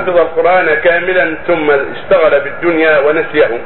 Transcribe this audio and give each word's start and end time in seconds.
حفظ 0.00 0.16
القرآن 0.18 0.74
كاملا 0.84 1.34
ثم 1.46 1.70
اشتغل 1.70 2.40
بالدنيا 2.40 2.98
ونسيه. 2.98 3.60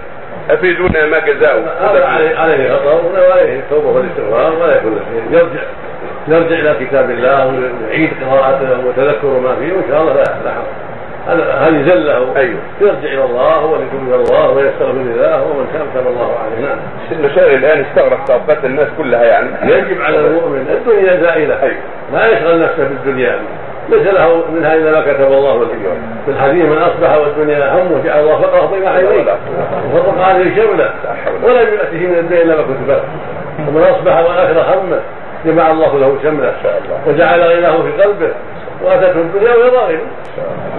أفيدونا 0.50 1.06
ما 1.06 1.18
جزاؤه؟ 1.18 1.62
عليه 1.80 2.36
عليه 2.36 2.72
خطأ 2.72 3.02
وعليه 3.28 3.58
التوبة 3.58 3.88
والاستغفار 3.88 4.52
ولا 4.52 4.76
يكون 4.76 5.00
يرجع 5.30 5.62
يرجع 6.28 6.56
إلى 6.58 6.86
كتاب 6.86 7.10
الله 7.10 7.46
ويعيد 7.46 8.10
قراءته 8.30 8.86
وتذكر 8.86 9.28
ما 9.28 9.56
فيه 9.56 9.72
وإن 9.72 9.84
شاء 9.88 10.00
الله 10.00 10.14
لا 10.14 10.22
لا 10.22 11.68
هذه 11.68 11.82
زله. 11.82 12.36
أيوه. 12.36 12.58
يرجع 12.80 13.08
إلى 13.12 13.24
الله 13.24 13.64
وليتوب 13.64 14.00
إلى 14.08 14.14
الله 14.14 14.50
ويستغفر 14.50 14.92
لله 14.92 15.42
ومن 15.42 15.66
تاب 15.72 15.86
تاب 15.94 16.06
الله 16.06 16.38
عليه. 16.38 16.66
نعم. 16.66 16.78
المشاغل 17.12 17.54
الآن 17.54 17.84
استغرق 17.84 18.24
طاقات 18.24 18.64
الناس 18.64 18.88
كلها 18.98 19.24
يعني. 19.24 19.48
يجب 19.62 20.02
على 20.02 20.18
المؤمن 20.18 20.66
الدنيا 20.70 21.20
زائلة. 21.20 21.62
أيوه. 21.62 21.76
لا 22.12 22.26
يشغل 22.26 22.62
نفسه 22.62 22.88
بالدنيا. 22.88 23.38
ليس 23.88 24.06
له 24.06 24.42
منها 24.54 24.74
الا 24.74 24.90
ما 24.90 25.00
كتب 25.00 25.32
الله 25.32 25.58
له 25.58 25.68
في 26.24 26.30
الحديث 26.30 26.64
من 26.64 26.78
أصبح 26.78 27.16
والدنيا 27.16 27.74
همه 27.74 28.02
جعل 28.04 28.20
الله 28.20 28.40
فقرة 28.40 28.66
بين 28.66 28.88
عينيه 28.88 29.36
وفرق 29.94 30.24
عليه 30.24 30.56
شمله 30.56 30.90
ولم 31.42 31.74
ياته 31.74 32.06
من 32.06 32.18
الدنيا 32.18 32.42
إلا 32.42 32.56
ما 32.56 32.62
كتب 32.62 32.88
له. 32.88 33.02
ومن 33.68 33.82
أصبح 33.82 34.18
واخر 34.18 34.60
همه 34.60 35.00
جمع 35.44 35.70
الله 35.70 35.98
له 35.98 36.18
شملة. 36.22 36.52
وجعل 37.06 37.40
غناه 37.40 37.82
في 37.82 38.02
قلبه. 38.02 38.30
وأتته 38.84 39.20
الدنيا 39.20 39.54
وهي 39.54 39.70
ظاهرة. 39.70 40.06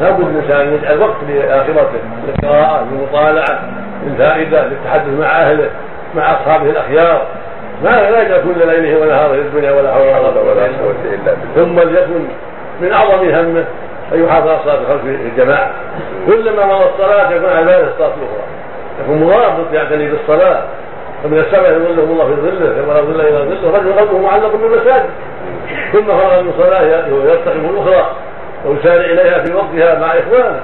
لابد 0.02 0.28
الانسان 0.28 0.68
ان 0.68 0.74
يجعل 0.74 1.00
وقت 1.00 1.16
لآخرته. 1.30 2.00
للقراءه 2.28 2.86
للمطالعه 2.92 3.60
للفائده 4.06 4.68
للتحدث 4.68 5.20
مع 5.20 5.42
أهله 5.42 5.70
مع 6.16 6.34
أصحابه 6.34 6.70
الأخيار. 6.70 7.26
ما 7.84 7.90
لا 7.90 8.22
يجعل 8.22 8.42
كل 8.42 8.68
ليله 8.68 9.02
ونهاره 9.02 9.34
للدنيا 9.34 9.72
ولا 9.72 9.94
حول 9.94 10.08
ولا 10.08 10.62
قوة 10.62 10.96
إلا 11.06 11.34
بالله. 11.34 11.36
ثم 11.56 11.80
ليكن 11.90 12.28
من 12.82 12.92
أعظم 12.92 13.30
همه 13.30 13.66
أن 14.14 14.24
يحافظ 14.26 14.48
على 14.48 14.60
صلاه 14.64 14.80
الخمس 14.82 15.02
في 15.02 15.28
الجماعة. 15.34 15.72
كلما 16.28 16.66
مضى 16.66 16.86
الصلاة 16.94 17.32
يكون 17.32 17.50
على 17.50 17.66
باله 17.66 17.88
الصلاة 17.88 18.08
الأخرى. 18.08 18.46
يكون 19.04 19.24
مرابط 19.24 19.74
يعتني 19.74 20.10
بالصلاة. 20.10 20.64
ومن 21.26 21.38
السبع 21.38 21.68
يظلهم 21.68 22.12
الله 22.12 22.26
في 22.26 22.42
ظله 22.42 22.82
كما 22.82 22.94
لا 22.94 23.02
ظل 23.02 23.22
إلى 23.22 23.38
ظله 23.38 23.78
رجل 23.78 23.94
قلبه 23.94 24.20
معلق 24.20 24.56
بالمساجد. 24.56 25.10
ثم 25.94 26.06
فرغ 26.06 26.42
من 26.42 26.54
صلاه 26.58 26.82
يرتقب 27.08 27.66
الأخرى 27.70 28.16
ويسارع 28.66 29.06
إليها 29.06 29.40
في 29.40 29.54
وقتها 29.54 30.00
مع 30.00 30.08
إخوانه. 30.08 30.62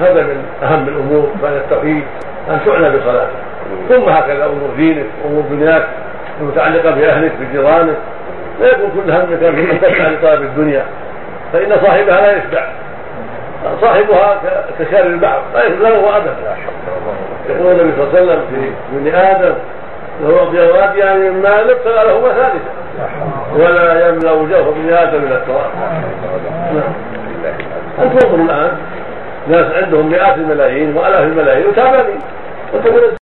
هذا 0.00 0.22
من 0.22 0.44
أهم 0.62 0.88
الأمور 0.88 1.28
بعد 1.42 1.52
التوحيد 1.52 2.04
أن 2.50 2.58
تعنى 2.66 2.98
بصلاته. 2.98 3.30
ثم 3.88 4.08
هكذا 4.08 4.44
أمور 4.44 4.70
دينك 4.76 5.06
أمور 5.26 5.42
دنياك 5.50 5.86
المتعلقة 6.40 6.90
بأهلك 6.90 7.32
بجيرانك. 7.40 7.96
لا 8.60 8.66
يكون 8.66 8.90
كل 8.90 9.10
همك 9.10 9.54
في 9.54 9.88
لطلب 10.06 10.42
الدنيا 10.42 10.84
فإن 11.52 11.76
صاحبها 11.82 12.20
لا 12.20 12.36
يشبع. 12.36 12.68
صاحبها 13.80 14.40
كشار 14.78 15.06
البعض 15.06 15.42
لا 15.54 15.68
له 15.68 16.16
أبدا. 16.16 16.34
يقول 17.48 17.80
النبي 17.80 17.92
صلى 17.96 18.04
الله 18.04 18.12
عليه 18.14 18.22
وسلم 18.22 18.42
في 18.50 18.72
ابن 18.96 19.14
آدم 19.14 19.54
له 20.22 20.42
أبيض 20.42 20.96
يعني 20.96 21.30
من 21.30 21.42
مال 21.42 21.70
ابتغى 21.70 22.04
له 22.04 22.32
ثالثا 22.32 22.70
ولا 23.56 24.08
يملأ 24.08 24.32
وجهه 24.32 24.68
ابن 24.68 24.92
آدم 24.92 25.18
من 25.18 25.32
التراب. 25.32 25.70
نعم 26.74 26.92
أنت 28.02 28.24
انظروا 28.24 28.44
الآن 28.44 28.70
ناس 29.48 29.84
عندهم 29.84 30.10
مئات 30.10 30.36
الملايين 30.36 30.96
وآلاف 30.96 31.22
الملايين 31.22 31.66
وتعبانين 31.66 32.20